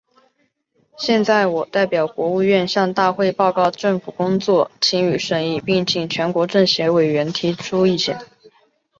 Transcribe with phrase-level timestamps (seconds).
[0.97, 8.17] 现在，我代表国务院，向大会报告政府工作，请予审议，并请全国政协委员提出意见。